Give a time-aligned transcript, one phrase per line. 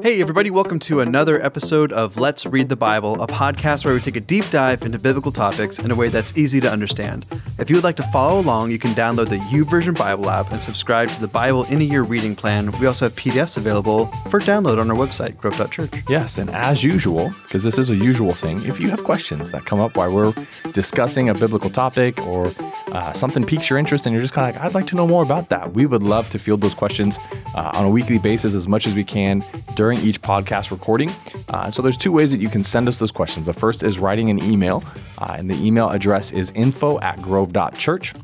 [0.00, 4.00] Hey, everybody, welcome to another episode of Let's Read the Bible, a podcast where we
[4.00, 7.26] take a deep dive into biblical topics in a way that's easy to understand.
[7.58, 10.60] If you would like to follow along, you can download the YouVersion Bible app and
[10.60, 12.70] subscribe to the Bible in a Year reading plan.
[12.78, 15.90] We also have PDFs available for download on our website, grove.church.
[16.08, 19.64] Yes, and as usual, because this is a usual thing, if you have questions that
[19.64, 20.34] come up while we're
[20.72, 22.52] discussing a biblical topic or
[22.92, 25.08] uh, something piques your interest and you're just kind of like, I'd like to know
[25.08, 27.18] more about that, we would love to field those questions
[27.56, 29.42] uh, on a weekly basis as much as we can
[29.74, 31.10] during each podcast recording.
[31.48, 33.46] Uh, so there's two ways that you can send us those questions.
[33.46, 34.84] The first is writing an email,
[35.18, 38.14] uh, and the email address is info at grove.church.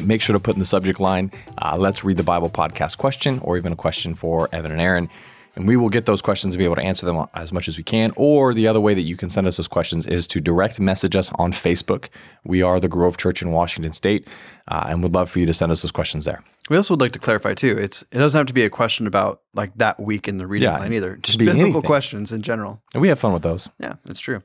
[0.00, 3.38] Make sure to put in the subject line, uh, let's read the Bible podcast question,
[3.40, 5.08] or even a question for Evan and Aaron
[5.58, 7.76] and we will get those questions and be able to answer them as much as
[7.76, 8.12] we can.
[8.16, 11.16] Or the other way that you can send us those questions is to direct message
[11.16, 12.08] us on Facebook.
[12.44, 14.28] We are the Grove Church in Washington State,
[14.68, 16.44] uh, and would love for you to send us those questions there.
[16.70, 17.76] We also would like to clarify too.
[17.76, 20.68] It's it doesn't have to be a question about like that week in the reading
[20.70, 21.16] Yeah, plan either.
[21.16, 21.82] Just biblical anything.
[21.82, 22.80] questions in general.
[22.94, 23.68] And we have fun with those.
[23.80, 24.42] Yeah, that's true.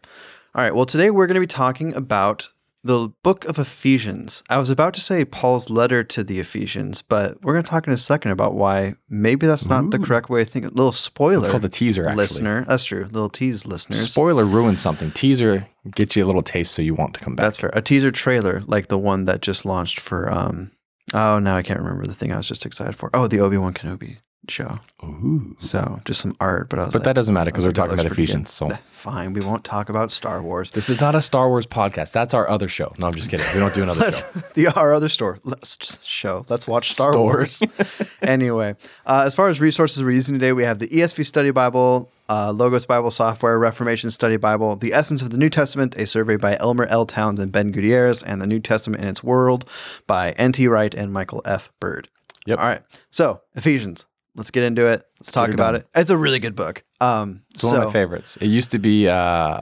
[0.55, 0.73] All right.
[0.73, 2.49] Well, today we're going to be talking about
[2.83, 4.43] the book of Ephesians.
[4.49, 7.87] I was about to say Paul's letter to the Ephesians, but we're going to talk
[7.87, 10.71] in a second about why maybe that's not the correct way of thinking.
[10.73, 11.39] little spoiler.
[11.43, 12.23] It's called a teaser, actually.
[12.23, 12.65] listener.
[12.67, 13.05] That's true.
[13.05, 14.11] Little tease, listeners.
[14.11, 15.11] Spoiler ruins something.
[15.11, 17.43] Teaser gets you a little taste so you want to come back.
[17.43, 17.71] That's fair.
[17.73, 20.31] A teaser trailer, like the one that just launched for.
[20.31, 20.71] um
[21.13, 23.09] Oh, now I can't remember the thing I was just excited for.
[23.13, 24.17] Oh, the Obi Wan Kenobi
[24.49, 24.79] show.
[25.03, 25.55] Ooh.
[25.57, 27.75] So just some art, but I was But like, that doesn't matter because we're like,
[27.75, 28.51] talking about Ephesians.
[28.51, 28.69] So.
[28.87, 30.71] Fine, we won't talk about Star Wars.
[30.71, 32.11] this is not a Star Wars podcast.
[32.13, 32.93] That's our other show.
[32.97, 33.45] No, I'm just kidding.
[33.53, 34.25] We don't do another show.
[34.53, 36.45] the our other store let's just show.
[36.49, 37.17] Let's watch Star.
[37.17, 37.61] Wars.
[38.21, 42.11] anyway, uh, as far as resources we're using today, we have the ESV Study Bible,
[42.29, 46.37] uh, Logos Bible Software, Reformation Study Bible, The Essence of the New Testament, a survey
[46.37, 47.05] by Elmer L.
[47.05, 49.69] Towns and Ben Gutierrez, and The New Testament in Its World
[50.07, 50.67] by N.T.
[50.67, 51.71] Wright and Michael F.
[51.79, 52.07] Bird.
[52.45, 52.59] Yep.
[52.59, 52.81] All right.
[53.11, 54.05] So Ephesians.
[54.35, 55.05] Let's get into it.
[55.19, 55.81] Let's talk about done.
[55.81, 55.87] it.
[55.95, 56.83] It's a really good book.
[56.99, 58.37] Um, It's so, one of my favorites.
[58.41, 59.61] It used to be uh,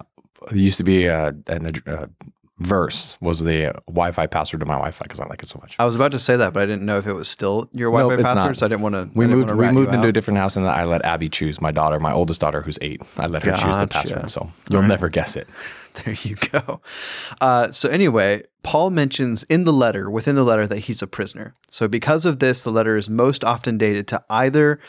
[0.49, 2.07] it used to be uh, an, uh,
[2.61, 5.75] verse was the Wi-Fi password to my Wi-Fi because I like it so much.
[5.79, 7.91] I was about to say that, but I didn't know if it was still your
[7.91, 8.57] Wi-Fi it's password, not.
[8.57, 9.09] so I didn't want to.
[9.13, 9.51] We moved.
[9.51, 11.59] We moved into a different house, and I let Abby choose.
[11.59, 13.01] My daughter, my oldest daughter, who's eight.
[13.17, 15.47] I let her choose the password, so you'll never guess it.
[16.05, 16.79] There you go.
[17.41, 21.53] Uh, so anyway, Paul mentions in the letter, within the letter, that he's a prisoner.
[21.69, 24.79] So because of this, the letter is most often dated to either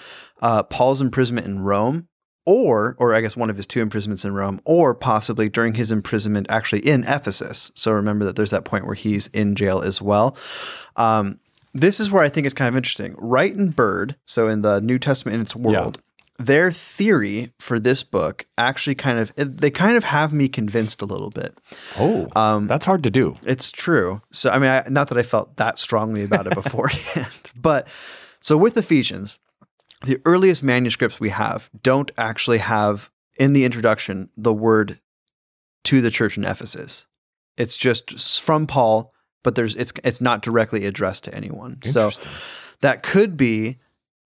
[0.41, 2.07] uh, Paul's imprisonment in Rome,
[2.45, 5.93] or, or I guess one of his two imprisonments in Rome, or possibly during his
[5.93, 7.71] imprisonment actually in Ephesus.
[7.75, 10.37] So remember that there's that point where he's in jail as well.
[10.97, 11.39] Um,
[11.75, 13.15] this is where I think it's kind of interesting.
[13.17, 16.01] Wright and Bird, so in the New Testament in its world,
[16.39, 21.07] their theory for this book actually kind of they kind of have me convinced a
[21.07, 21.57] little bit.
[21.99, 23.35] Oh, Um, that's hard to do.
[23.47, 24.21] It's true.
[24.33, 27.87] So I mean, I, not that I felt that strongly about it beforehand, but
[28.41, 29.39] so with Ephesians,
[30.05, 35.01] the earliest manuscripts we have don't actually have in the introduction the word
[35.85, 37.07] to the church in Ephesus.
[37.57, 41.79] It's just from Paul, but there's it's it's not directly addressed to anyone.
[41.85, 42.11] So
[42.81, 43.79] that could be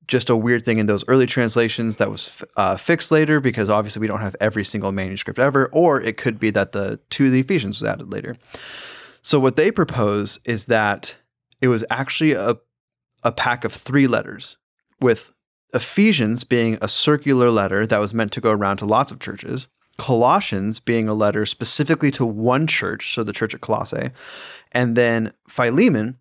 [0.06, 4.00] just a weird thing in those early translations that was uh, fixed later because obviously
[4.00, 7.40] we don't have every single manuscript ever, or it could be that the to the
[7.40, 8.36] Ephesians was added later.
[9.22, 11.16] So what they propose is that
[11.60, 12.56] it was actually a
[13.24, 14.56] a pack of three letters,
[15.00, 15.32] with
[15.74, 19.66] Ephesians being a circular letter that was meant to go around to lots of churches.
[19.98, 24.10] Colossians being a letter specifically to one church, so the church at Colossae,
[24.72, 26.18] and then Philemon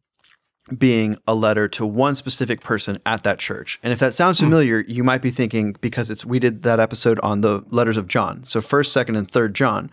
[0.78, 3.80] being a letter to one specific person at that church.
[3.84, 4.46] And if that sounds hmm.
[4.46, 8.08] familiar, you might be thinking because it's we did that episode on the letters of
[8.08, 8.44] John.
[8.46, 9.92] So first, second, and third John,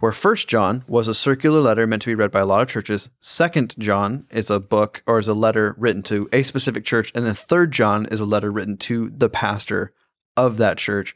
[0.00, 2.68] where first John was a circular letter meant to be read by a lot of
[2.68, 3.10] churches.
[3.20, 7.24] Second John is a book or is a letter written to a specific church, and
[7.24, 9.92] then third John is a letter written to the pastor
[10.36, 11.14] of that church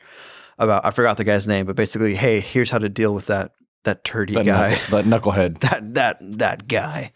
[0.58, 3.52] about I forgot the guy's name, but basically, hey, here's how to deal with that
[3.84, 5.58] that turdy That, guy knuckle, that knucklehead.
[5.60, 7.12] that that that guy.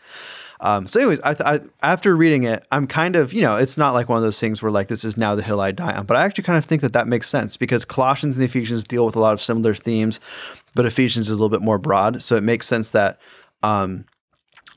[0.61, 3.93] Um, so, anyways, I, I, after reading it, I'm kind of you know, it's not
[3.93, 6.05] like one of those things where like this is now the hill I die on,
[6.07, 9.07] but I actually kind of think that that makes sense because Colossians and Ephesians deal
[9.07, 10.19] with a lot of similar themes,
[10.79, 13.19] but Ephesians is a little bit more broad, so it makes sense that
[13.65, 14.05] um,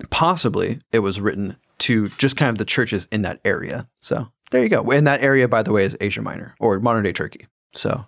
[0.10, 3.88] possibly it was written to just kind of the churches in that area.
[4.00, 4.82] So there you go.
[4.90, 7.46] And that area, by the way, is Asia Minor or modern day Turkey.
[7.74, 8.04] So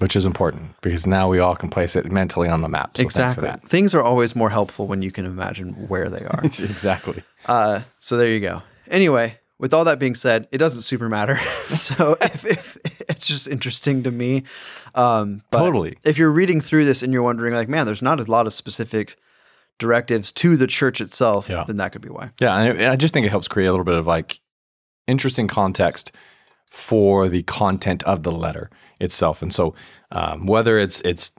[0.00, 2.98] which is important because now we all can place it mentally on the map.
[2.98, 6.40] So exactly, things are always more helpful when you can imagine where they are.
[6.44, 7.22] exactly.
[7.46, 8.60] Uh, so there you go.
[8.90, 11.36] Anyway, with all that being said, it doesn't super matter.
[11.68, 12.76] so if, if
[13.08, 14.42] it's just interesting to me.
[14.94, 15.96] Um, but Totally.
[16.04, 18.52] If you're reading through this and you're wondering, like, man, there's not a lot of
[18.52, 19.16] specific
[19.78, 21.64] directives to the church itself, Yeah.
[21.66, 22.30] then that could be why.
[22.42, 24.38] Yeah, and I- I just think it helps create a little bit of like
[25.06, 26.12] interesting context
[26.70, 28.68] for the content of the letter
[29.00, 29.40] itself.
[29.40, 29.74] And so,
[30.12, 31.32] um, whether it's it's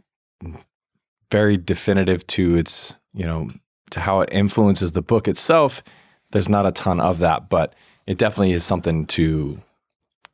[1.30, 3.52] very definitive to its you know
[3.92, 5.84] to how it influences the book itself,
[6.32, 7.76] there's not a ton of that, but
[8.08, 9.62] it definitely is something to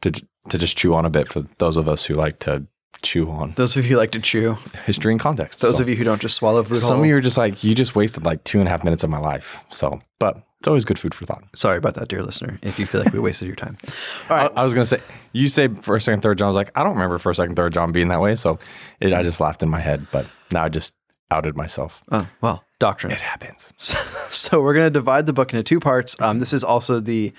[0.02, 0.12] to
[0.50, 2.66] to just chew on a bit for those of us who like to
[3.04, 4.58] chew on Those of you who like to chew.
[4.86, 5.60] history and context.
[5.60, 7.00] Those So- of you who don't just swallow food some whole.
[7.02, 9.10] of you are just like you just wasted like two and a half minutes of
[9.10, 9.64] my life.
[9.70, 11.44] So, but it's always good food for thought.
[11.56, 12.60] Sorry about that, dear listener.
[12.62, 13.78] If you feel like we wasted your time.
[14.30, 14.52] All right.
[14.56, 15.00] I, I was gonna say
[15.34, 16.46] you say first, second, third John.
[16.46, 18.36] I was like, I don't remember first, second, third John being that way.
[18.36, 18.60] So
[19.00, 20.94] it, I just laughed in my head, but now I just
[21.32, 22.04] outed myself.
[22.12, 23.12] Oh, well, doctrine.
[23.12, 23.72] It happens.
[23.78, 23.96] So,
[24.32, 26.16] so we're going to divide the book into two parts.
[26.22, 27.34] Um, this is also the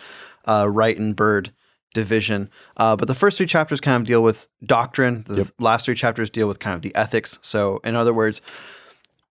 [0.44, 1.52] uh, Wright and Bird
[1.94, 2.50] division.
[2.76, 5.24] Uh, but the first three chapters kind of deal with doctrine.
[5.26, 7.38] The last three chapters deal with kind of the ethics.
[7.42, 8.40] So, in other words,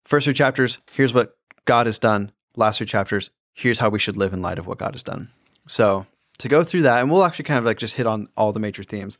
[0.03, 1.35] first three chapters, here's what
[1.65, 2.31] God has done.
[2.55, 5.29] Last three chapters, here's how we should live in light of what God has done.
[5.67, 6.05] So,
[6.39, 8.59] to go through that, and we'll actually kind of like just hit on all the
[8.59, 9.17] major themes.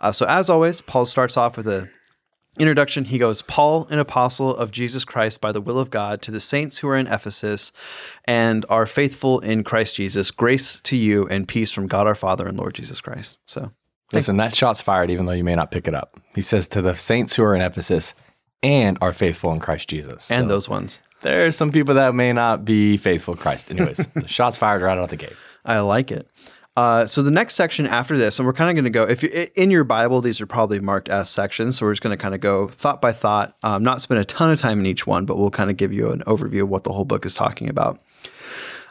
[0.00, 1.88] Uh, so, as always, Paul starts off with a
[2.58, 6.30] introduction, he goes, Paul, an apostle of Jesus Christ by the will of God, to
[6.30, 7.72] the saints who are in Ephesus
[8.24, 12.46] and are faithful in Christ Jesus, grace to you and peace from God our Father
[12.46, 13.38] and Lord Jesus Christ.
[13.46, 13.70] So,
[14.12, 16.20] Listen, that shot's fired, even though you may not pick it up.
[16.34, 18.14] He says to the saints who are in Ephesus
[18.62, 20.30] and are faithful in Christ Jesus.
[20.30, 21.02] and So those ones.
[21.22, 23.70] there are some people that may not be faithful Christ.
[23.70, 25.34] Anyways, the shot's fired right out of the gate.
[25.64, 26.28] I like it.
[26.76, 29.04] Uh, so the next section after this, and we're kind of going to go.
[29.04, 31.78] If you in your Bible, these are probably marked as sections.
[31.78, 33.56] So we're just going to kind of go thought by thought.
[33.62, 35.92] Um, not spend a ton of time in each one, but we'll kind of give
[35.92, 38.00] you an overview of what the whole book is talking about.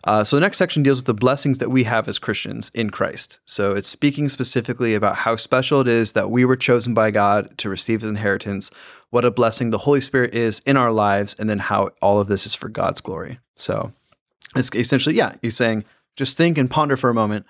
[0.04, 2.92] Uh, so the next section deals with the blessings that we have as Christians in
[2.92, 3.40] Christ.
[3.46, 7.58] So it's speaking specifically about how special it is that we were chosen by God
[7.58, 8.70] to receive His inheritance,
[9.10, 12.28] what a blessing the Holy Spirit is in our lives, and then how all of
[12.28, 13.40] this is for God's glory.
[13.56, 13.94] So
[14.56, 15.86] it's essentially, yeah, he's saying,
[16.16, 17.46] just think and ponder for a moment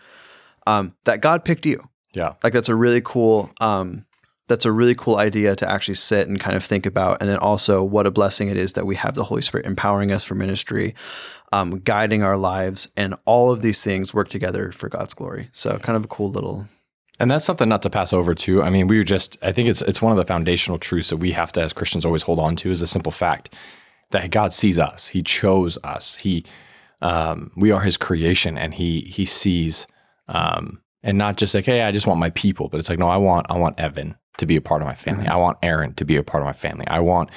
[0.65, 1.87] um, that God picked you.
[2.13, 2.33] Yeah.
[2.43, 3.51] Like that's a really cool.
[3.59, 4.05] Um,
[4.47, 7.37] that's a really cool idea to actually sit and kind of think about, and then
[7.37, 10.35] also what a blessing it is that we have the Holy Spirit empowering us for
[10.35, 10.93] ministry,
[11.51, 15.49] um, guiding our lives, and all of these things work together for God's glory.
[15.51, 16.67] So, kind of a cool little.
[17.19, 18.61] And that's something not to pass over too.
[18.61, 21.17] I mean, we were just I think it's it's one of the foundational truths that
[21.17, 23.53] we have to as Christians always hold on to is a simple fact
[24.11, 25.07] that God sees us.
[25.07, 26.15] He chose us.
[26.15, 26.45] He
[27.01, 29.87] um, we are his creation and he he sees
[30.27, 33.07] um, and not just like, hey, I just want my people, but it's like, no,
[33.07, 35.27] I want I want Evan to be a part of my family.
[35.27, 36.87] I want Aaron to be a part of my family.
[36.87, 37.29] I want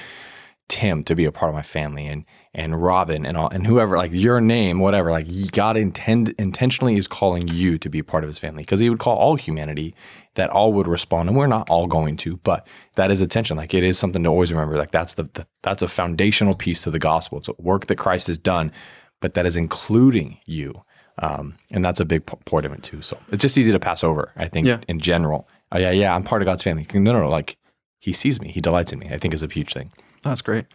[0.68, 2.24] Tim to be a part of my family and
[2.54, 7.06] and Robin and all and whoever like your name whatever like God intend intentionally is
[7.06, 9.94] calling you to be a part of his family because he would call all humanity
[10.34, 11.28] that all would respond.
[11.28, 13.56] And we're not all going to but that is attention.
[13.56, 14.76] Like it is something to always remember.
[14.76, 17.38] Like that's the, the that's a foundational piece to the gospel.
[17.38, 18.72] It's a work that Christ has done
[19.20, 20.82] but that is including you
[21.20, 24.02] um, and that's a big part of it too so it's just easy to pass
[24.04, 24.80] over I think Yeah.
[24.88, 27.56] in general oh yeah yeah I'm part of God's family no no no like
[27.98, 29.90] he sees me he delights in me I think is a huge thing
[30.22, 30.66] That's great.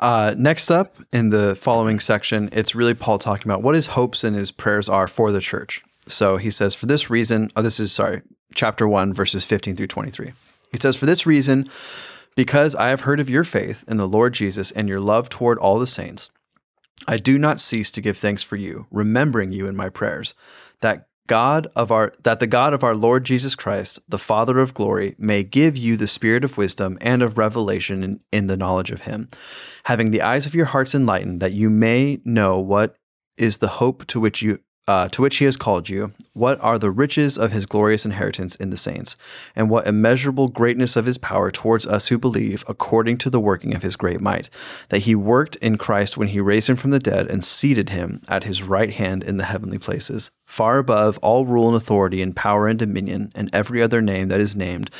[0.00, 4.24] Uh, next up in the following section, it's really Paul talking about what his hopes
[4.24, 5.82] and his prayers are for the church.
[6.06, 8.20] So he says, For this reason, oh, this is, sorry,
[8.54, 10.32] chapter 1, verses 15 through 23.
[10.72, 11.70] He says, For this reason,
[12.36, 15.58] because I have heard of your faith in the Lord Jesus and your love toward
[15.58, 16.30] all the saints,
[17.06, 20.34] I do not cease to give thanks for you, remembering you in my prayers,
[20.80, 24.74] that God of our that the God of our Lord Jesus Christ, the Father of
[24.74, 28.90] glory, may give you the spirit of wisdom and of revelation in, in the knowledge
[28.90, 29.28] of him,
[29.84, 32.96] having the eyes of your hearts enlightened, that you may know what
[33.36, 36.78] is the hope to which you uh, to which he has called you, what are
[36.78, 39.16] the riches of his glorious inheritance in the saints,
[39.56, 43.74] and what immeasurable greatness of his power towards us who believe, according to the working
[43.74, 44.50] of his great might,
[44.90, 48.20] that he worked in Christ when he raised him from the dead and seated him
[48.28, 52.36] at his right hand in the heavenly places, far above all rule and authority and
[52.36, 54.90] power and dominion and every other name that is named,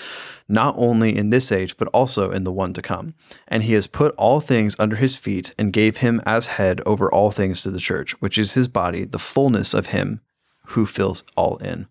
[0.48, 3.14] not only in this age, but also in the one to come.
[3.48, 7.12] And he has put all things under his feet and gave him as head over
[7.12, 10.20] all things to the church, which is his body, the fullness of him
[10.68, 11.86] who fills all in.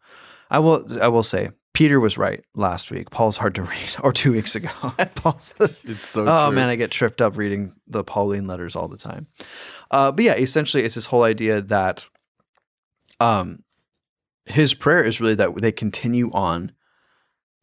[0.50, 3.10] I will I will say, Peter was right last week.
[3.10, 4.69] Paul's hard to read, or two weeks ago.
[5.15, 8.98] Paul, it's so oh man, I get tripped up reading the Pauline letters all the
[8.98, 9.27] time.
[9.89, 12.07] Uh, but yeah, essentially, it's this whole idea that
[13.24, 13.63] um,
[14.46, 16.72] his prayer is really that they continue on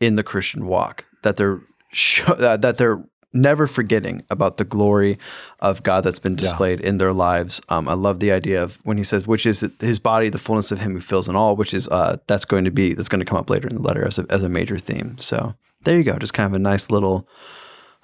[0.01, 1.61] in the Christian walk, that they're
[1.93, 5.17] sho- that that they're never forgetting about the glory
[5.61, 7.61] of God that's been displayed in their lives.
[7.69, 10.73] Um, I love the idea of when he says, "Which is his body, the fullness
[10.73, 13.21] of Him who fills in all," which is uh, that's going to be that's going
[13.21, 15.17] to come up later in the letter as a, as a major theme.
[15.19, 17.29] So there you go, just kind of a nice little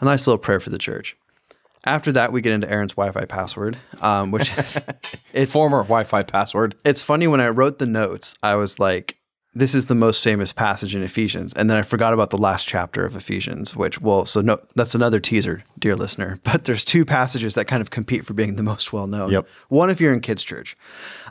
[0.01, 1.17] a nice little prayer for the church.
[1.87, 4.81] After that, we get into Aaron's Wi-Fi password, um, which is
[5.33, 6.75] it's former Wi-Fi password.
[6.85, 9.17] it's funny when I wrote the notes, I was like,
[9.57, 11.55] this is the most famous passage in Ephesians.
[11.55, 14.95] And then I forgot about the last chapter of Ephesians, which, well, so no, that's
[14.95, 16.39] another teaser, dear listener.
[16.45, 19.31] But there's two passages that kind of compete for being the most well known.
[19.31, 19.49] Yep.
[19.69, 20.77] One if you're in kids' church.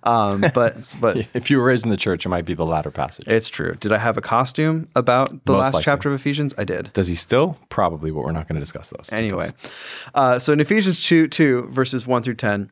[0.04, 2.92] Um, but, but If you were raised in the church, it might be the latter
[2.92, 3.28] passage.
[3.28, 3.76] it's true.
[3.76, 5.84] Did I have a costume about the Most last likely.
[5.84, 6.54] chapter of Ephesians?
[6.58, 6.92] I did.
[6.94, 7.58] Does he still?
[7.70, 9.12] Probably, but we're not going to discuss those.
[9.14, 9.50] Anyway,
[10.16, 12.72] uh, so in Ephesians 2, 2, verses 1 through 10,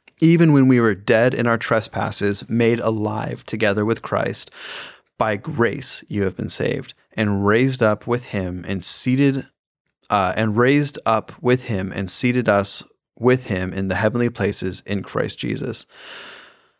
[0.21, 4.49] even when we were dead in our trespasses, made alive together with Christ,
[5.17, 9.47] by grace you have been saved, and raised up with Him and seated,
[10.09, 12.83] uh, and raised up with Him and seated us
[13.19, 15.85] with Him in the heavenly places in Christ Jesus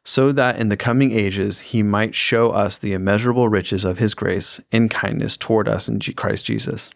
[0.04, 4.14] so that in the coming ages he might show us the immeasurable riches of his
[4.14, 6.90] grace in kindness toward us in Christ Jesus.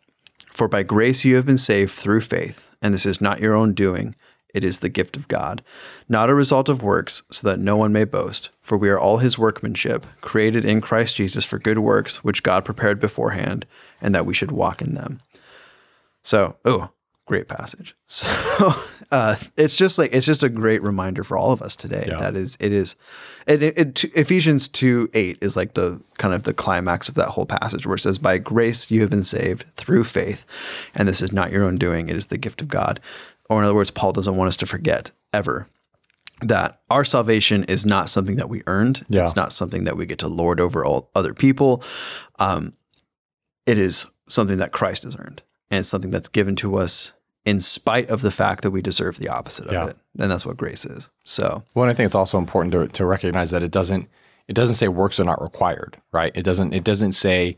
[0.47, 3.73] For by grace you have been saved through faith, and this is not your own
[3.73, 4.15] doing,
[4.55, 5.61] it is the gift of God,
[6.07, 8.49] not a result of works, so that no one may boast.
[8.61, 12.63] For we are all his workmanship, created in Christ Jesus for good works, which God
[12.63, 13.65] prepared beforehand,
[14.01, 15.19] and that we should walk in them.
[16.23, 16.89] So, oh,
[17.25, 17.95] great passage.
[18.07, 18.73] So,
[19.11, 22.05] uh, it's just like it's just a great reminder for all of us today.
[22.07, 22.19] Yeah.
[22.19, 22.95] That is, it is,
[23.47, 27.29] it, it, it, Ephesians two eight is like the kind of the climax of that
[27.29, 30.45] whole passage, where it says, "By grace you have been saved through faith,
[30.93, 33.01] and this is not your own doing; it is the gift of God."
[33.49, 35.67] Or in other words, Paul doesn't want us to forget ever
[36.41, 39.05] that our salvation is not something that we earned.
[39.07, 39.23] Yeah.
[39.23, 41.81] It's not something that we get to lord over all other people.
[42.39, 42.73] Um,
[43.65, 47.13] it is something that Christ has earned, and it's something that's given to us
[47.45, 49.83] in spite of the fact that we deserve the opposite Yeah.
[49.83, 49.97] of it.
[50.19, 51.09] And that's what grace is.
[51.23, 54.07] So, Well, I think it's also important to, to recognize that it doesn't
[54.47, 56.31] it doesn't say works are not required, right?
[56.35, 57.55] It doesn't it doesn't say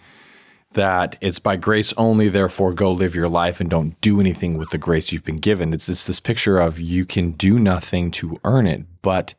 [0.74, 4.70] that it's by grace only, therefore go live your life and don't do anything with
[4.70, 5.74] the grace you've been given.
[5.74, 9.34] It's it's this picture of you can do nothing to earn it, but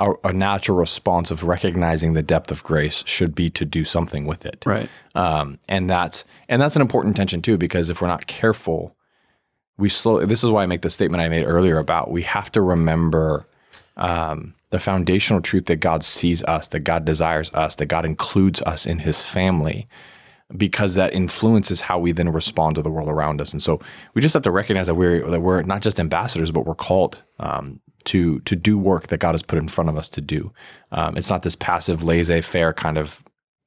[0.00, 4.26] a, a natural response of recognizing the depth of grace should be to do something
[4.26, 4.62] with it.
[4.66, 4.88] right.
[5.14, 8.96] Um, and that's and that's an important tension too, because if we're not careful,
[9.78, 10.24] we slow.
[10.26, 13.46] This is why I make the statement I made earlier about we have to remember
[13.96, 18.60] um, the foundational truth that God sees us, that God desires us, that God includes
[18.62, 19.88] us in His family,
[20.56, 23.52] because that influences how we then respond to the world around us.
[23.52, 23.80] And so
[24.14, 27.18] we just have to recognize that we're that we're not just ambassadors, but we're called
[27.40, 30.52] um, to to do work that God has put in front of us to do.
[30.92, 33.22] Um, it's not this passive, laissez-faire kind of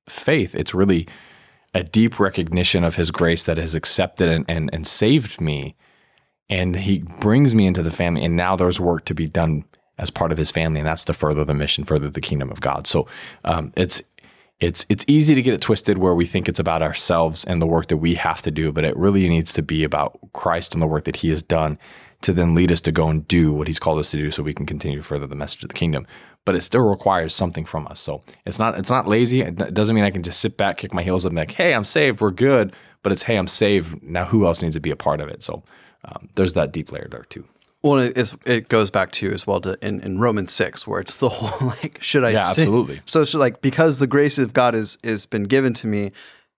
[0.07, 0.55] faith.
[0.55, 1.07] It's really
[1.73, 5.75] a deep recognition of his grace that has accepted and, and, and saved me.
[6.49, 8.23] And he brings me into the family.
[8.23, 9.65] And now there's work to be done
[9.99, 10.79] as part of his family.
[10.79, 12.87] And that's to further the mission, further the kingdom of God.
[12.87, 13.07] So
[13.43, 14.01] um, it's,
[14.59, 17.67] it's, it's easy to get it twisted where we think it's about ourselves and the
[17.67, 20.81] work that we have to do, but it really needs to be about Christ and
[20.81, 21.77] the work that he has done
[22.21, 24.43] to then lead us to go and do what he's called us to do so
[24.43, 26.05] we can continue to further the message of the kingdom.
[26.45, 27.99] But it still requires something from us.
[27.99, 29.41] So it's not it's not lazy.
[29.41, 31.51] It doesn't mean I can just sit back, kick my heels up, and be like,
[31.51, 32.21] "Hey, I'm saved.
[32.21, 32.73] We're good."
[33.03, 34.01] But it's, "Hey, I'm saved.
[34.01, 35.63] Now, who else needs to be a part of it?" So
[36.05, 37.45] um, there's that deep layer there too.
[37.81, 40.99] Well, it, is, it goes back to as well to in, in Romans six, where
[40.99, 42.31] it's the whole like, should I?
[42.31, 42.63] Yeah, sin?
[42.63, 43.01] absolutely.
[43.05, 46.11] So it's like because the grace of God is is been given to me,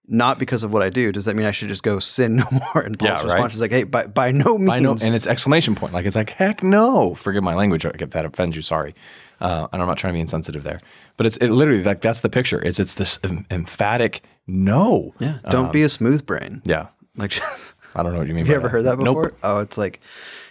[0.07, 1.11] not because of what I do.
[1.11, 2.83] Does that mean I should just go sin no more?
[2.83, 3.23] And Paul's Yeah, right.
[3.25, 4.71] response is like, hey, by by no means.
[4.71, 5.93] I know, and it's exclamation point.
[5.93, 7.13] Like it's like, heck no.
[7.13, 8.63] Forgive my language if that offends you.
[8.63, 8.95] Sorry,
[9.41, 10.79] uh, and I'm not trying to be insensitive there.
[11.17, 12.59] But it's it literally like that's the picture.
[12.63, 15.13] It's it's this em- emphatic no.
[15.19, 16.63] yeah, don't be a smooth brain.
[16.65, 16.87] Yeah.
[17.15, 17.39] Like,
[17.95, 18.45] I don't know what you mean.
[18.45, 19.23] have you by ever heard that before?
[19.25, 19.37] Nope.
[19.43, 20.01] Oh, it's like.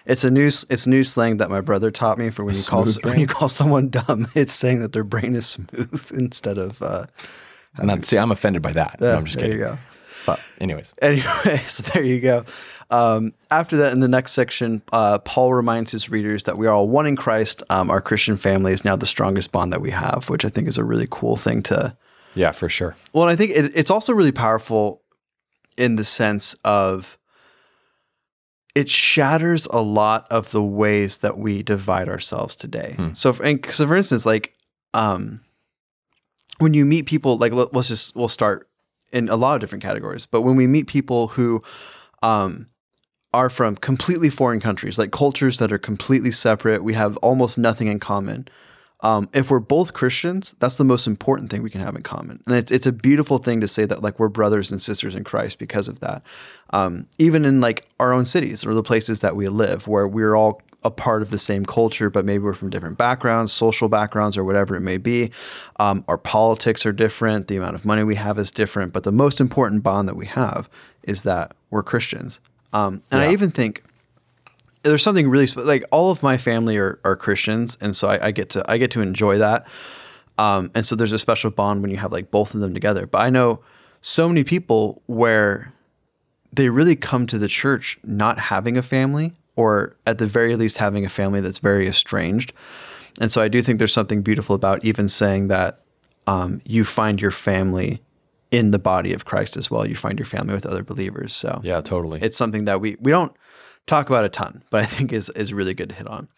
[0.06, 2.86] It's a new it's new slang that my brother taught me for when you call
[2.86, 4.28] smooth when you call someone dumb.
[4.34, 6.80] It's saying that their brain is smooth instead of.
[6.82, 7.06] Uh,
[7.82, 9.00] Not, see, I'm offended by that.
[9.00, 9.58] No, I'm just there kidding.
[9.60, 9.78] you go.
[10.26, 12.44] But anyways, anyways, so there you go.
[12.90, 16.74] Um, after that, in the next section, uh, Paul reminds his readers that we are
[16.74, 17.62] all one in Christ.
[17.70, 20.66] Um, our Christian family is now the strongest bond that we have, which I think
[20.66, 21.96] is a really cool thing to.
[22.34, 22.96] yeah, for sure.
[23.12, 25.02] Well, and I think it, it's also really powerful
[25.76, 27.16] in the sense of
[28.80, 32.94] it shatters a lot of the ways that we divide ourselves today.
[32.96, 33.12] Hmm.
[33.12, 34.54] So, for, and, so for instance, like
[34.94, 35.42] um,
[36.60, 38.70] when you meet people, like let, us just we'll start
[39.12, 40.24] in a lot of different categories.
[40.24, 41.62] But when we meet people who
[42.22, 42.68] um,
[43.34, 47.86] are from completely foreign countries, like cultures that are completely separate, we have almost nothing
[47.86, 48.48] in common.
[49.02, 52.42] Um, if we're both Christians, that's the most important thing we can have in common.
[52.46, 55.24] And it's, it's a beautiful thing to say that like we're brothers and sisters in
[55.24, 56.22] Christ because of that.
[56.70, 60.34] Um, even in like our own cities or the places that we live, where we're
[60.34, 64.36] all a part of the same culture, but maybe we're from different backgrounds, social backgrounds,
[64.36, 65.30] or whatever it may be.
[65.78, 67.48] Um, our politics are different.
[67.48, 68.92] The amount of money we have is different.
[68.92, 70.68] But the most important bond that we have
[71.02, 72.40] is that we're Christians.
[72.72, 73.82] Um, and I even think
[74.82, 78.30] there's something really like all of my family are, are Christians, and so I, I
[78.30, 79.66] get to I get to enjoy that.
[80.38, 83.06] Um, and so there's a special bond when you have like both of them together.
[83.06, 83.60] But I know
[84.00, 85.72] so many people where
[86.52, 90.78] they really come to the church not having a family, or at the very least
[90.78, 92.52] having a family that's very estranged.
[93.20, 95.80] And so I do think there's something beautiful about even saying that
[96.26, 98.00] um, you find your family
[98.50, 99.86] in the body of Christ as well.
[99.86, 101.34] You find your family with other believers.
[101.34, 102.20] So Yeah, totally.
[102.22, 103.32] it's something that we we don't
[103.90, 106.28] talk about a ton, but I think is is really good to hit on.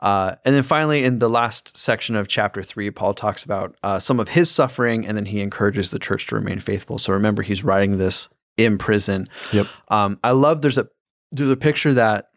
[0.00, 3.98] Uh, and then finally, in the last section of chapter three, Paul talks about uh,
[3.98, 6.98] some of his suffering, and then he encourages the church to remain faithful.
[6.98, 9.28] So remember, he's writing this in prison.
[9.52, 9.66] Yep.
[9.88, 10.88] Um, I love there's a
[11.32, 12.28] there's a picture that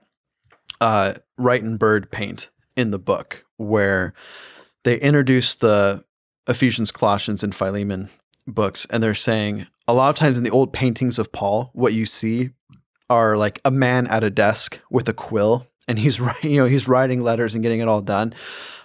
[0.82, 4.14] uh, Wright and Bird paint in the book where
[4.84, 6.04] they introduce the
[6.48, 8.10] Ephesians, Colossians, and Philemon
[8.48, 11.94] books, and they're saying a lot of times in the old paintings of Paul, what
[11.94, 12.52] you see
[13.10, 16.88] are like a man at a desk with a quill, and he's you know, he's
[16.88, 18.34] writing letters and getting it all done.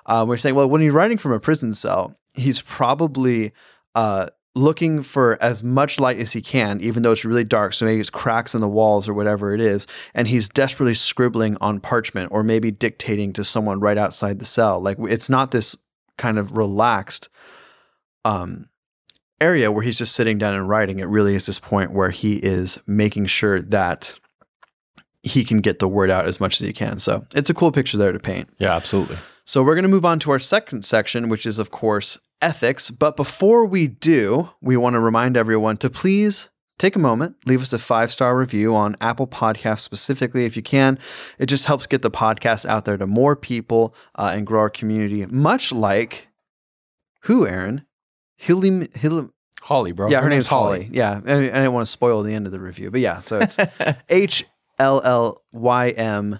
[0.07, 3.52] Um, we're saying, well, when he's writing from a prison cell, he's probably
[3.95, 7.73] uh, looking for as much light as he can, even though it's really dark.
[7.73, 11.57] So maybe it's cracks in the walls or whatever it is, and he's desperately scribbling
[11.61, 14.81] on parchment or maybe dictating to someone right outside the cell.
[14.81, 15.76] Like it's not this
[16.19, 17.29] kind of relaxed
[18.25, 18.69] um,
[19.41, 20.99] area where he's just sitting down and writing.
[20.99, 24.15] It really is this point where he is making sure that
[25.23, 26.99] he can get the word out as much as he can.
[26.99, 28.49] So it's a cool picture there to paint.
[28.59, 29.19] yeah, absolutely.
[29.45, 32.91] So we're going to move on to our second section, which is, of course, ethics.
[32.91, 36.49] But before we do, we want to remind everyone to please
[36.79, 40.62] take a moment, leave us a five star review on Apple Podcasts specifically, if you
[40.62, 40.99] can.
[41.39, 44.71] It just helps get the podcast out there to more people uh, and grow our
[44.71, 46.28] community, much like
[47.23, 47.87] who, Aaron?
[48.43, 49.28] Hilly, Hilly,
[49.61, 50.11] Holly, bro.
[50.11, 50.89] yeah, her, name's Holly.
[50.91, 53.39] Yeah, I, I didn't want to spoil the end of the review, but yeah, so
[53.39, 53.57] it's
[54.09, 54.45] H
[54.81, 56.31] L L Y M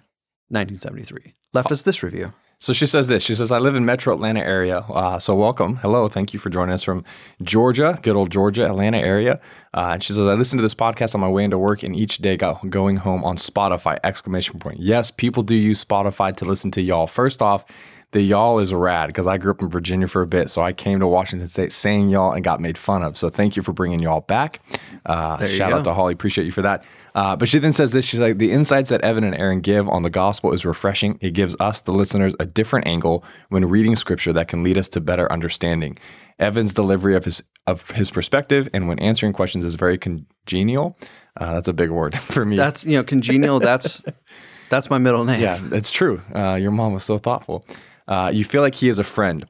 [0.49, 1.35] 1973.
[1.53, 2.33] Left us this review.
[2.59, 3.23] So she says this.
[3.23, 4.79] She says, I live in metro Atlanta area.
[4.79, 5.77] Uh, so welcome.
[5.77, 6.09] Hello.
[6.09, 7.05] Thank you for joining us from
[7.43, 9.41] Georgia, good old Georgia, Atlanta area.
[9.75, 11.95] Uh, and she says, I listen to this podcast on my way into work and
[11.95, 14.81] each day go, going home on Spotify, exclamation point.
[14.81, 17.07] Yes, people do use Spotify to listen to y'all.
[17.07, 17.65] First off,
[18.12, 20.51] the y'all is rad because I grew up in Virginia for a bit.
[20.51, 23.16] So I came to Washington State saying y'all and got made fun of.
[23.16, 24.61] So thank you for bringing y'all back.
[25.07, 25.79] Uh, shout go.
[25.79, 26.12] out to Holly.
[26.12, 26.85] Appreciate you for that.
[27.14, 28.05] Uh, but she then says this.
[28.05, 31.18] She's like, the insights that Evan and Aaron give on the gospel is refreshing.
[31.22, 34.88] It gives us, the listeners, a different angle when reading scripture that can lead us
[34.90, 35.98] to better understanding.
[36.38, 40.98] Evan's delivery of his of his perspective and when answering questions is very congenial.
[41.37, 42.57] Uh, that's a big word for me.
[42.57, 43.59] That's you know congenial.
[43.59, 44.03] That's
[44.68, 45.40] that's my middle name.
[45.40, 46.20] Yeah, it's true.
[46.35, 47.64] Uh, your mom was so thoughtful.
[48.09, 49.47] Uh, you feel like he is a friend.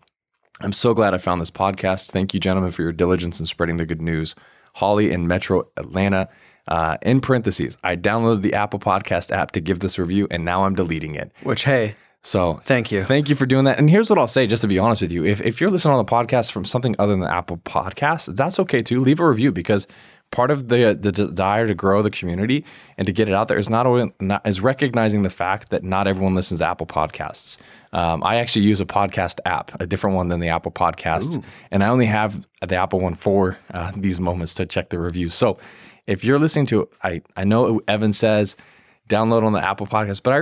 [0.61, 2.11] I'm so glad I found this podcast.
[2.11, 4.35] Thank you, gentlemen, for your diligence in spreading the good news.
[4.75, 6.29] Holly in Metro Atlanta.
[6.69, 10.65] Uh, in parentheses, I downloaded the Apple Podcast app to give this review, and now
[10.65, 11.33] I'm deleting it.
[11.43, 13.03] Which hey, So thank you.
[13.03, 13.79] Thank you for doing that.
[13.79, 15.25] And here's what I'll say, just to be honest with you.
[15.25, 18.81] If, if you're listening on the podcast from something other than Apple Podcasts, that's okay
[18.81, 19.01] too.
[19.01, 19.89] Leave a review because
[20.33, 22.65] part of the the desire to grow the community
[22.99, 25.85] and to get it out there is not, only, not is recognizing the fact that
[25.85, 27.59] not everyone listens to Apple Podcasts.
[27.93, 31.85] Um, I actually use a podcast app, a different one than the Apple Podcasts, and
[31.85, 35.35] I only have the Apple one for uh, these moments to check the reviews.
[35.35, 35.59] So
[36.07, 38.57] if you're listening to, I I know Evan says
[39.09, 40.33] download on the Apple Podcast, but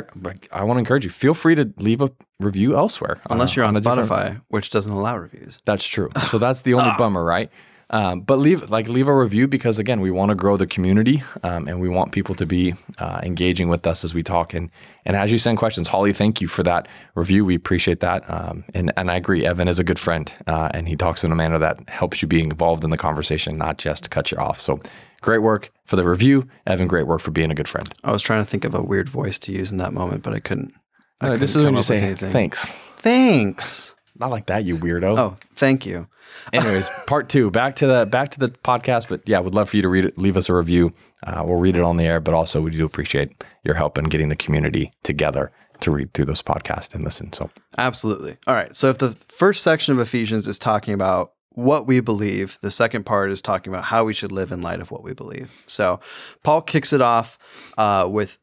[0.52, 1.10] I I want to encourage you.
[1.10, 4.92] Feel free to leave a review elsewhere, Unless uh, you're on, different- Spotify, which doesn't
[4.92, 5.58] allow reviews.
[5.64, 6.08] That's true.
[6.30, 7.50] So that's the only bummer, right?
[7.92, 11.24] Um, but leave like leave a review because again, we want to grow the community
[11.42, 14.54] um, and we want people to be uh, engaging with us as we talk.
[14.54, 14.70] And
[15.04, 17.44] and as you send questions, Holly, thank you for that review.
[17.44, 18.22] We appreciate that.
[18.30, 21.32] Um, and and I agree, Evan is a good friend, uh, and he talks in
[21.32, 24.60] a manner that helps you be involved in the conversation, not just cut you off.
[24.60, 24.78] So
[25.20, 26.86] great work for the review, Evan.
[26.86, 27.92] Great work for being a good friend.
[28.04, 30.32] I was trying to think of a weird voice to use in that moment, but
[30.32, 30.72] I couldn't.
[31.20, 32.32] I No, this is couldn't when come you up with say anything.
[32.32, 32.66] thanks.
[32.98, 33.96] Thanks.
[34.20, 35.18] Not like that, you weirdo.
[35.18, 36.06] Oh, thank you.
[36.52, 37.50] Anyways, part two.
[37.50, 39.08] Back to the back to the podcast.
[39.08, 40.18] But yeah, would love for you to read it.
[40.18, 40.92] Leave us a review.
[41.26, 42.20] Uh, we'll read it on the air.
[42.20, 46.26] But also, we do appreciate your help in getting the community together to read through
[46.26, 47.32] those podcasts and listen.
[47.32, 48.36] So Absolutely.
[48.46, 48.76] All right.
[48.76, 53.04] So if the first section of Ephesians is talking about what we believe, the second
[53.04, 55.62] part is talking about how we should live in light of what we believe.
[55.66, 56.00] So
[56.42, 57.38] Paul kicks it off
[57.78, 58.38] uh, with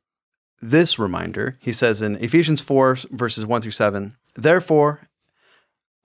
[0.61, 1.57] this reminder.
[1.61, 5.06] He says in Ephesians 4, verses 1 through 7, Therefore,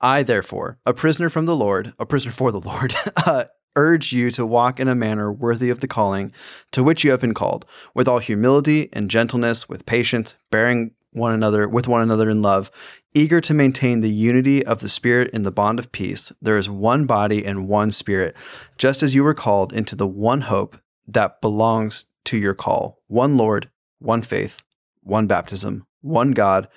[0.02, 2.94] I, therefore, a prisoner from the Lord, a prisoner for the Lord,
[3.26, 3.44] uh,
[3.76, 6.32] urge you to walk in a manner worthy of the calling
[6.72, 11.32] to which you have been called, with all humility and gentleness, with patience, bearing one
[11.32, 12.70] another with one another in love,
[13.14, 16.32] eager to maintain the unity of the Spirit in the bond of peace.
[16.40, 18.34] There is one body and one Spirit,
[18.78, 23.36] just as you were called into the one hope that belongs to your call one
[23.36, 24.62] Lord, one faith,
[25.02, 26.68] one baptism, one God,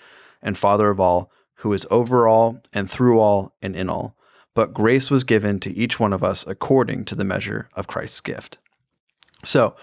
[0.42, 1.32] and Father of all,
[1.66, 4.16] who is over all and through all and in all.
[4.54, 8.22] But grace was given to each one of us according to the measure of Christ's
[8.22, 8.60] gift.
[9.44, 9.76] So,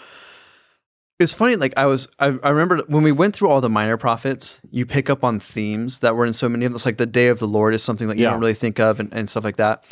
[1.21, 3.97] it's funny like i was I, I remember when we went through all the minor
[3.97, 6.97] prophets you pick up on themes that were in so many of them it's like
[6.97, 8.31] the day of the lord is something that you Yeah.
[8.31, 9.85] don't really think of and, and stuff like that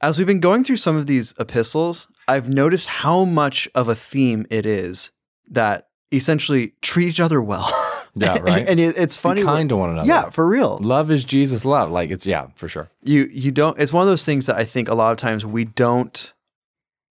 [0.00, 3.94] as we've been going through some of these epistles i've noticed how much of a
[3.94, 5.10] theme it is
[5.50, 7.70] that essentially treat each other well
[8.14, 8.68] Yeah, right.
[8.68, 10.06] and, it- it's funny Be kind to one another.
[10.08, 11.90] yeah for real Love is Jesus love.
[11.90, 12.90] Like it's yeah, for sure.
[13.04, 15.46] you you don't it's one of those things that i think a lot of times
[15.46, 16.34] we don't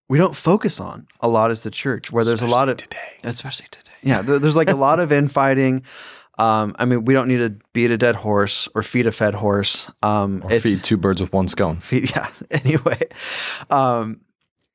[0.09, 2.97] we don't focus on a lot as the church where there's a lot of today.
[3.25, 3.93] especially today.
[4.03, 5.85] Yeah, there, there's like a lot of infighting.
[6.37, 9.35] Um, I mean, we don't need to beat a dead horse or feed a fed
[9.35, 9.89] horse.
[10.03, 11.79] Um, Or feed two birds with one scone.
[11.81, 12.29] feed- yeah.
[12.51, 12.99] Anyway,
[13.71, 14.21] um,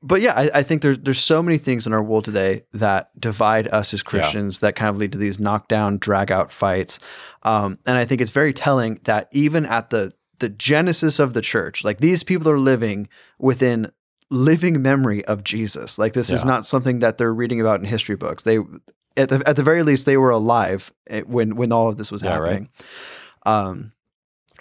[0.01, 3.10] but yeah, I, I think there's there's so many things in our world today that
[3.19, 6.99] divide us as Christians that kind of lead to these knockdown, drag out fights.
[7.43, 11.41] Um, and I think it's very telling that even at the the genesis of the
[11.41, 13.08] church, like these people are living
[13.39, 13.91] within
[14.29, 15.97] living memory of Jesus.
[15.97, 18.43] Like this is not something that they're reading about in history books.
[18.43, 18.58] They
[19.17, 22.12] at the at the very least they were alive eh, when when all of this
[22.12, 22.41] was Yeah, right.
[22.49, 22.69] happening.
[23.45, 23.91] Um,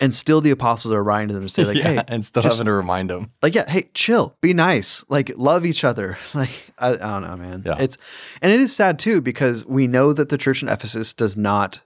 [0.01, 2.43] and still the apostles are writing to them to say like, yeah, hey, and still
[2.43, 3.31] just- having to remind them.
[3.43, 7.37] like yeah hey chill be nice like love each other like i, I don't know
[7.37, 7.77] man Yeah.
[7.79, 7.97] it's
[8.43, 11.81] and it is sad too because we know that the church in ephesus does not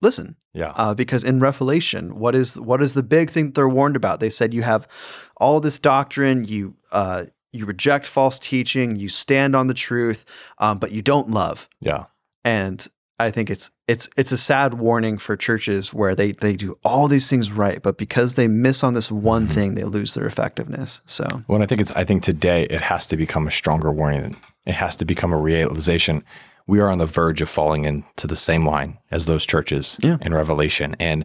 [0.00, 0.72] listen Yeah.
[0.74, 4.20] uh, because in revelation what is what is the big thing that they're warned about
[4.20, 4.88] they said you have
[5.36, 10.24] all this doctrine you uh you reject false teaching you stand on the truth
[10.58, 12.04] um, but you don't love yeah.
[12.44, 12.88] and
[13.22, 17.08] I think it's it's it's a sad warning for churches where they they do all
[17.08, 19.54] these things right, but because they miss on this one Mm-hmm.
[19.54, 21.00] thing, they lose their effectiveness.
[21.06, 23.90] So Well, and I think it's I think today it has to become a stronger
[23.92, 24.36] warning.
[24.66, 26.22] It has to become a realization.
[26.66, 30.18] We are on the verge of falling into the same line as those churches Yeah.
[30.20, 30.94] in Revelation.
[31.00, 31.24] And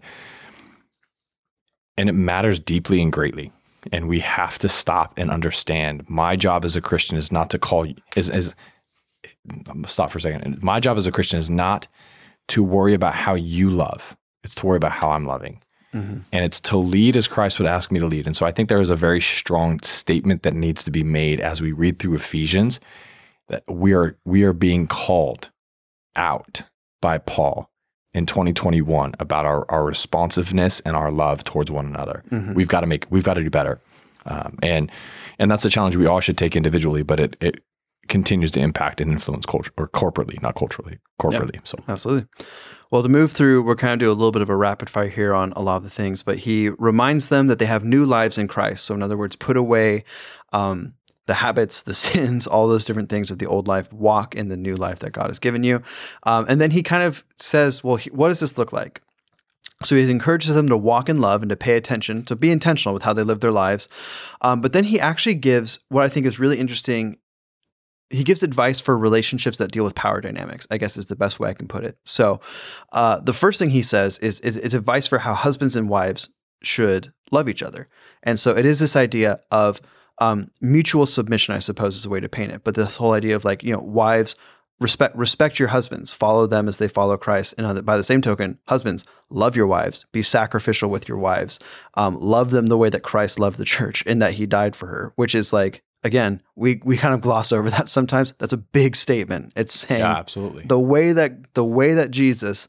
[1.97, 3.51] and it matters deeply and greatly.
[3.91, 6.03] And we have to stop and understand.
[6.09, 8.53] My job as a Christian is not to call you is is
[9.87, 10.61] stop for a second.
[10.61, 11.87] My job as a Christian is not
[12.49, 14.15] to worry about how you love.
[14.43, 15.61] It's to worry about how I'm loving
[16.31, 18.27] and it's to lead as Christ would ask me to lead.
[18.27, 21.39] And so I think there is a very strong statement that needs to be made
[21.39, 22.79] as we read through Ephesians
[23.47, 25.49] that we are we are being called
[26.15, 26.61] out
[27.01, 27.69] by Paul
[28.13, 32.23] in 2021 about our, our responsiveness and our love towards one another.
[32.53, 33.79] We've got to make we've got to do better.
[34.25, 34.91] Um, and
[35.39, 37.63] and that's a challenge we all should take individually, but it it
[38.07, 41.59] continues to impact and influence culture or corporately, not culturally, corporately.
[41.63, 42.27] So Absolutely.
[42.89, 45.09] Well, to move through, we're kind of do a little bit of a rapid fire
[45.09, 48.05] here on a lot of the things, but he reminds them that they have new
[48.05, 48.85] lives in Christ.
[48.85, 50.05] So, in other words, put away
[50.53, 50.93] um,
[51.25, 54.57] the habits, the sins, all those different things of the old life, walk in the
[54.57, 55.81] new life that God has given you.
[56.23, 59.01] Um, and then he kind of says, well, he- what does this look like?
[59.83, 62.93] So he encourages them to walk in love and to pay attention, to be intentional
[62.93, 63.87] with how they live their lives.
[64.41, 67.17] Um, but then he actually gives what I think is really interesting
[68.09, 71.39] he gives advice for relationships that deal with power dynamics i guess is the best
[71.39, 71.97] way i can put it.
[72.05, 72.39] So
[72.91, 76.29] uh, the first thing he says is, is is advice for how husbands and wives
[76.63, 77.87] should love each other.
[78.23, 79.81] And so it is this idea of
[80.19, 82.63] um, mutual submission i suppose is a way to paint it.
[82.63, 84.35] But this whole idea of like you know wives
[84.79, 87.55] respect respect your husbands follow them as they follow christ.
[87.57, 91.59] And by the same token husbands love your wives be sacrificial with your wives
[91.95, 94.87] um, love them the way that christ loved the church in that he died for
[94.87, 98.33] her which is like again we we kind of gloss over that sometimes.
[98.39, 99.53] That's a big statement.
[99.55, 100.65] It's saying yeah, absolutely.
[100.65, 102.67] the way that the way that jesus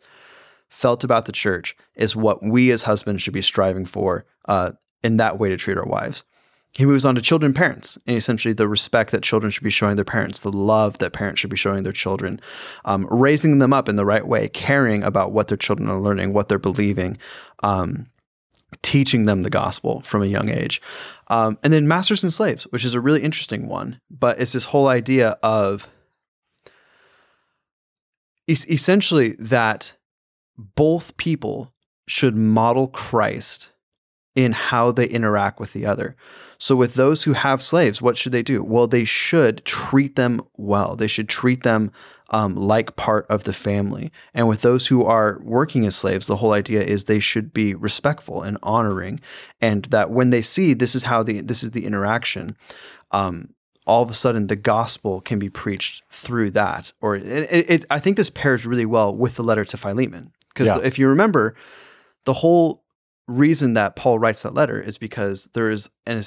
[0.69, 5.17] felt about the church is what we as husbands should be striving for uh, in
[5.17, 6.25] that way to treat our wives.
[6.77, 9.97] He moves on to children parents and essentially the respect that children should be showing
[9.97, 12.41] their parents the love that parents should be showing their children
[12.85, 16.33] um, raising them up in the right way caring about what their children are learning
[16.33, 17.17] what they're believing
[17.63, 18.07] um,
[18.83, 20.81] teaching them the gospel from a young age
[21.29, 24.67] um, and then masters and slaves which is a really interesting one but it's this
[24.67, 25.89] whole idea of
[28.49, 29.95] es- essentially that
[30.57, 31.73] both people
[32.07, 33.71] should model christ
[34.39, 36.15] in how they interact with the other.
[36.59, 38.65] So, with those who have slaves, what should they do?
[38.65, 40.97] Well, they should treat them well.
[40.97, 41.93] They should treat them
[42.31, 44.11] um, like part of the family.
[44.35, 47.75] And with those who are working as slaves, the whole idea is they should be
[47.75, 49.21] respectful and honoring,
[49.61, 52.57] and that when they see this is how the this is the interaction.
[53.13, 53.55] Um,
[53.87, 56.93] all of a sudden, the gospel can be preached through that.
[57.01, 60.31] Or it, it, it, I think this pairs really well with the letter to Philemon,
[60.53, 60.81] because Yeah.
[60.87, 61.55] if you remember,
[62.27, 62.85] the whole
[63.27, 66.21] reason that Paul writes that letter is because there is an,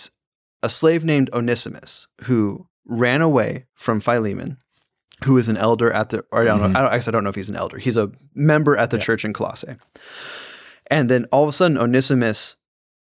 [0.63, 4.57] a slave named Onesimus who ran away from Philemon,
[5.23, 6.73] who is an elder at the, or I don't Mhm.
[6.73, 7.77] know, I, don't, I guess I don't know if he's an elder.
[7.77, 9.03] He's a member at the Yeah.
[9.03, 9.75] church in Colossae.
[10.89, 12.55] And then all of a sudden, Onesimus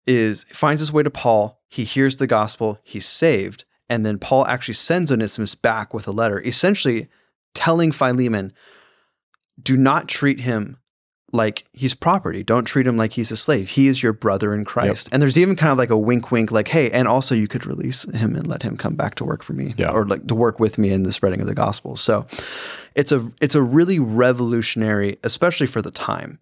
[0.06, 1.62] is finds his way to Paul.
[1.68, 2.78] He hears the gospel.
[2.82, 3.64] He's saved.
[3.88, 7.08] And then Paul actually sends Onesimus back with a letter, essentially
[7.54, 8.52] telling Philemon,
[9.62, 10.76] do not treat him
[11.32, 12.42] like he's property.
[12.42, 13.68] Don't treat him like he's a slave.
[13.70, 15.08] He is your brother in Christ.
[15.12, 17.66] And there's even kind of like a wink, wink, like, hey, and also you could
[17.66, 19.90] release him and let him come back to work for me, Yeah.
[19.90, 21.96] or like to work with me in the spreading of the gospel.
[21.96, 22.26] So
[22.94, 26.38] it's a it's a really revolutionary, especially for the time,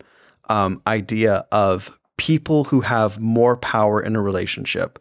[0.48, 4.98] um, idea of people who have more power in a relationship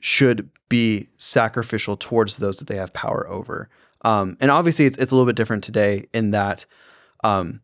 [0.00, 3.68] should be sacrificial towards those that they have power over.
[4.04, 6.66] Um, and obviously, it's, it's a little bit different today in that
[7.22, 7.60] um,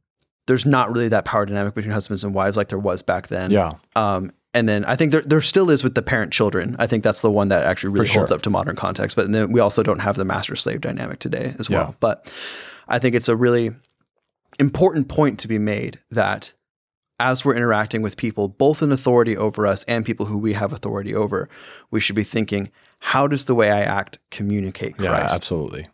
[0.51, 3.53] there's not really that power dynamic between husbands and wives like there was back then.
[3.53, 3.75] Yeah.
[3.95, 6.75] Um, and then I think there, there still is with the parent children.
[6.81, 8.21] I think that's the one that actually really For sure.
[8.23, 9.17] holds up to modern context.
[9.17, 11.91] But then we also don't have the master slave dynamic today as well.
[11.91, 11.95] Yeah.
[12.01, 12.33] But
[12.89, 13.71] I think it's a really
[14.59, 16.53] important point to be made that
[17.21, 20.73] as we're interacting with people, both in authority over us and people who we have
[20.73, 21.49] authority over,
[21.93, 25.35] we should be thinking, how does the way I act communicate Yeah, Christ?
[25.35, 25.87] absolutely.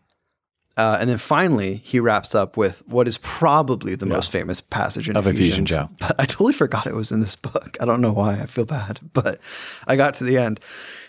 [0.76, 4.12] Uh, and then finally, he wraps up with what is probably the Yeah.
[4.14, 5.70] most famous passage in Of Ephesians.
[5.70, 5.86] Ephesians, yeah.
[6.06, 7.76] But I totally forgot it was in this book.
[7.80, 8.34] I don't know why.
[8.40, 9.40] I feel bad, but
[9.86, 10.60] I got to the end.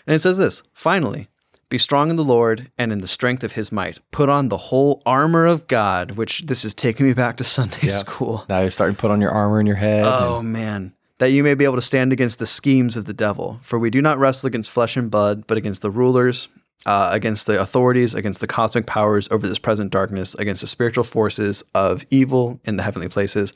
[0.06, 1.28] And it says this finally,
[1.68, 3.98] be strong in the Lord and in the strength of his might.
[4.10, 7.76] Put on the whole armor of God, which this is taking me back to Sunday
[7.82, 7.88] Yeah.
[7.90, 8.46] school.
[8.48, 10.04] Now you're starting to put on your armor in your head.
[10.06, 10.94] Oh man.
[11.18, 13.58] That you may be able to stand against the schemes of the devil.
[13.62, 16.46] For we do not wrestle against flesh and blood, but against the rulers,
[16.86, 21.04] uh, against the authorities, against the cosmic powers over this present darkness, against the spiritual
[21.04, 23.52] forces of evil in the heavenly places.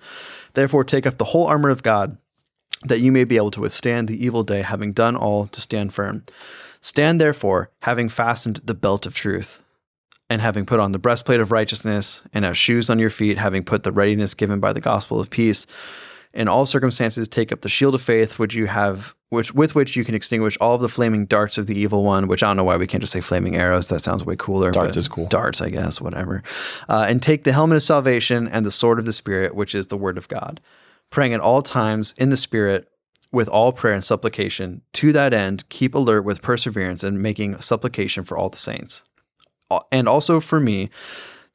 [0.55, 2.19] Therefore, take up the whole armor of God,
[2.85, 5.95] that you may be able to withstand the evil day, having done all to stand
[5.95, 6.25] firm.
[6.81, 9.63] Stand therefore, having fastened the belt of truth,
[10.29, 13.63] and having put on the breastplate of righteousness, and as shoes on your feet, having
[13.63, 15.67] put the readiness given by the gospel of peace.
[16.35, 19.97] In all circumstances, take up the shield of faith, which you have, which with which
[19.97, 22.29] you can extinguish all of the flaming darts of the evil one.
[22.29, 23.89] Which I don't know why we can't just say flaming arrows.
[23.89, 24.71] That sounds way cooler.
[24.71, 25.27] Darts is cool.
[25.27, 26.43] Darts, I guess, whatever.
[26.87, 29.87] Uh, and take the helmet of salvation and the sword of the Spirit, which is
[29.87, 30.61] the word of God,
[31.09, 32.91] praying at all times in the Spirit
[33.33, 34.83] with all prayer and supplication.
[34.93, 39.03] To that end, keep alert with perseverance and making supplication for all the saints,
[39.71, 40.91] Uh, and also for me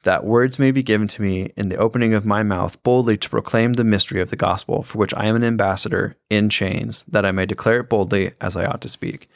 [0.04, 3.28] that words may be given to me in the opening of my mouth boldly to
[3.28, 7.26] proclaim the mystery of the gospel, for which I am an ambassador in chains, that
[7.26, 9.28] I may declare it boldly as I ought to speak.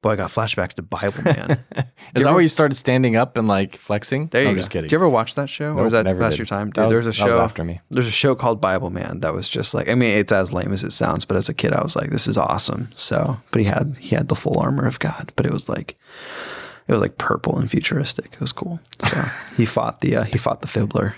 [0.00, 1.64] Boy, I got flashbacks to Bible Man.
[2.14, 4.28] Is that where you started standing up and like flexing?
[4.28, 4.60] There you I'm go.
[4.60, 4.84] just kidding.
[4.86, 6.38] Did you ever watch that show, or Nope, was that past did.
[6.38, 6.70] your time?
[6.70, 7.80] Dude, was- there's a show after me.
[7.90, 10.72] There's a show called Bible Man that was just like I mean, it's as lame
[10.72, 12.90] as it sounds, but as a kid, I was like, this is awesome.
[12.94, 15.98] So, but he had he had the full armor of God, but it was like
[16.88, 18.32] it was like purple and futuristic.
[18.32, 18.80] It was cool.
[19.04, 19.22] So
[19.56, 21.14] he fought the uh, he fought the Fibbler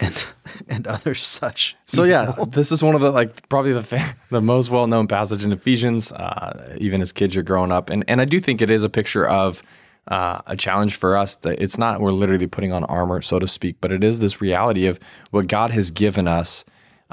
[0.00, 0.32] and
[0.68, 1.76] and other such.
[1.86, 5.06] So yeah, this is one of the like probably the fa- the most well known
[5.08, 6.12] passage in Ephesians.
[6.12, 8.90] Uh, even as kids, you're growing up, and and I do think it is a
[8.90, 9.62] picture of
[10.08, 11.36] uh, a challenge for us.
[11.36, 14.40] That it's not we're literally putting on armor, so to speak, but it is this
[14.40, 14.98] reality of
[15.30, 16.64] what God has given us.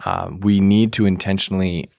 [0.06, 1.89] Uh, we need to intentionally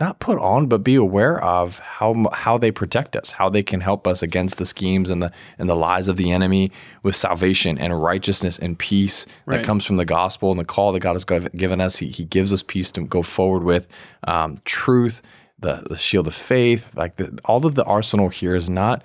[0.00, 3.80] not put on, but be aware of how how they protect us, how they can
[3.80, 6.70] help us against the schemes and the and the lies of the enemy
[7.02, 9.58] with salvation and righteousness and peace Right.
[9.58, 11.96] that comes from the gospel and the call that God has given us.
[11.96, 13.86] He, he gives us peace to go forward with
[14.26, 15.22] um, truth,
[15.58, 19.02] the the shield of faith, like the, all of the arsenal here is not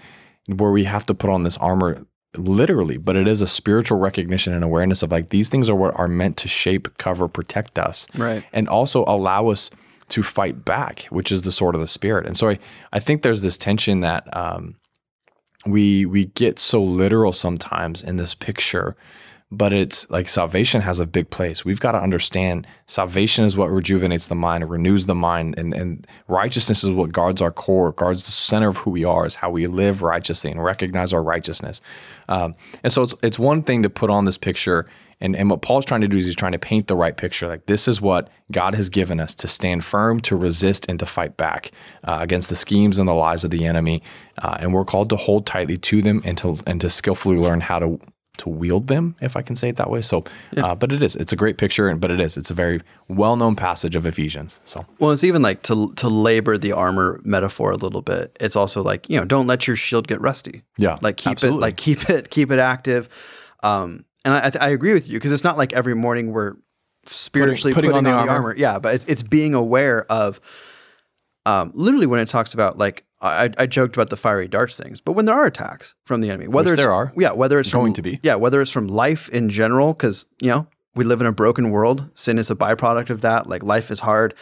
[0.47, 2.05] where we have to put on this armor
[2.37, 5.93] literally, but it is a spiritual recognition and awareness of like these things are what
[5.97, 8.43] are meant to shape, cover, protect us Right.
[8.53, 9.69] and also allow us
[10.11, 12.25] to fight back, which is the sword of the spirit.
[12.27, 12.59] And so I,
[12.93, 14.75] I think there's this tension that um,
[15.65, 18.95] we we get so literal sometimes in this picture,
[19.51, 21.63] but it's like salvation has a big place.
[21.63, 26.07] We've got to understand salvation is what rejuvenates the mind, renews the mind, and, and
[26.27, 29.49] righteousness is what guards our core, guards the center of who we are, is how
[29.49, 31.81] we live righteously and recognize our righteousness.
[32.27, 34.87] Um, and so it's, it's one thing to put on this picture.
[35.21, 37.47] And, and what Paul's trying to do is he's trying to paint the right picture.
[37.47, 41.05] Like, this is what God has given us to stand firm, to resist, and to
[41.05, 41.71] fight back
[42.03, 44.01] uh, against the schemes and the lies of the enemy.
[44.41, 47.61] Uh, and we're called to hold tightly to them and to, and to skillfully learn
[47.61, 47.99] how to
[48.37, 50.01] to wield them, if I can say it that way.
[50.01, 50.23] So,
[50.57, 53.35] uh, but it is, it's a great picture, but it is, it's a very well
[53.35, 54.59] known passage of Ephesians.
[54.65, 58.35] So, Well, it's even like to to labor the armor metaphor a little bit.
[58.39, 60.63] It's also like you know, don't let your shield get rusty.
[60.77, 61.57] Yeah, like keep absolutely.
[61.57, 63.09] it like keep it keep it active.
[63.63, 66.55] Um, and I, I agree with you because it's not like every morning we're
[67.05, 68.49] spiritually Putting- putting, putting on on, the armor.
[68.49, 68.59] armor.
[68.59, 70.39] Yeah, but it's it's being aware of.
[71.47, 74.99] Um, literally, when it talks about like I, I joked about the fiery darts things,
[75.01, 77.11] but when there are attacks from the enemy, whether Which it's, there are.
[77.17, 78.19] yeah, whether it's Going from, to be.
[78.21, 81.71] yeah, whether it's from life in general, because you know we live in a broken
[81.71, 83.47] world, sin is a byproduct of that.
[83.47, 84.35] Like life is hard,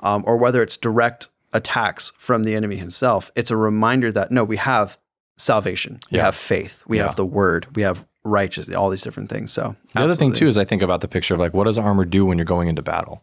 [0.00, 4.42] um, or whether it's direct attacks from the enemy himself, it's a reminder that no,
[4.42, 4.98] we have
[5.36, 7.04] salvation, we have faith, we Yeah.
[7.04, 9.52] have the word, we have righteousness, all these different things.
[9.52, 11.78] So the other thing too is I think about the picture of like, what does
[11.78, 13.22] armor do when you're going into battle?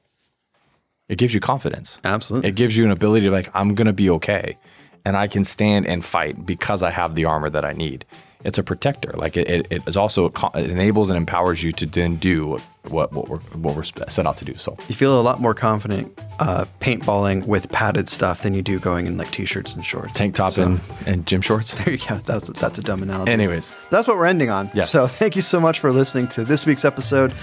[1.10, 2.00] It gives you confidence.
[2.04, 4.58] absolutely, It gives you an ability to like, I'm gonna be okay,
[5.06, 8.06] and I can stand and fight because I have the armor that I need.
[8.44, 9.12] It's a protector.
[9.14, 13.12] Like it, it, it is also it enables and empowers you to then do what
[13.12, 14.56] what we're what we're set out to do.
[14.56, 18.80] So you feel a lot more confident uh, paintballing with padded stuff than you do
[18.80, 21.74] going in like t-shirts and shorts, tank top So, and and gym shorts.
[21.78, 22.18] There you go.
[22.18, 23.32] That's that's a dumb analogy.
[23.32, 24.72] Anyways, That's what we're ending on.
[24.84, 27.34] So thank you so much for listening to this week's episode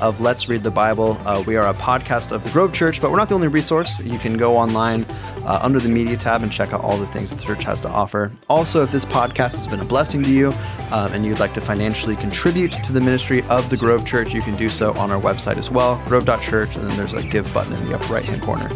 [0.00, 1.18] of Let's Read the Bible.
[1.24, 3.98] Uh, we are a podcast of the Grove Church, but we're not the only resource.
[4.00, 5.04] You can go online
[5.44, 7.88] uh, under the media tab and check out all the things the church has to
[7.88, 8.30] offer.
[8.48, 10.47] Also, if this podcast has been a blessing to you
[10.92, 14.42] um, and you'd like to financially contribute to the ministry of the Grove Church, you
[14.42, 17.72] can do so on our website as well, grove.church, and then there's a give button
[17.72, 18.68] in the upper right hand corner.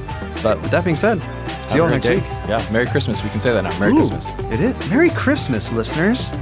[0.43, 1.21] But with that being said,
[1.69, 2.31] see you all next great week.
[2.49, 3.23] Yeah, Merry Christmas.
[3.23, 3.79] We can say that now.
[3.79, 4.51] Merry Ooh, Christmas.
[4.51, 4.91] It is.
[4.91, 6.33] Merry Christmas, listeners.